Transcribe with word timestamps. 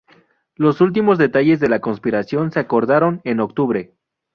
Los 0.55 0.81
últimos 0.81 1.19
detalles 1.19 1.59
de 1.59 1.69
la 1.69 1.79
conspiración 1.79 2.51
se 2.51 2.59
acordaron 2.59 3.21
en 3.23 3.39
octubre. 3.39 3.93